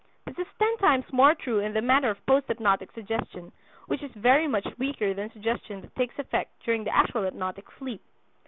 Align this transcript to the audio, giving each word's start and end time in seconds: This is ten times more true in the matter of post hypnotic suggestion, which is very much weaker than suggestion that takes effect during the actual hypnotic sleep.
This 0.25 0.39
is 0.39 0.47
ten 0.57 0.77
times 0.77 1.05
more 1.13 1.35
true 1.35 1.59
in 1.59 1.73
the 1.73 1.81
matter 1.83 2.09
of 2.09 2.25
post 2.25 2.47
hypnotic 2.47 2.91
suggestion, 2.91 3.51
which 3.85 4.01
is 4.01 4.09
very 4.13 4.47
much 4.47 4.65
weaker 4.79 5.13
than 5.13 5.31
suggestion 5.31 5.81
that 5.81 5.95
takes 5.95 6.17
effect 6.17 6.59
during 6.65 6.83
the 6.85 6.95
actual 6.97 7.21
hypnotic 7.21 7.67
sleep. 7.77 8.01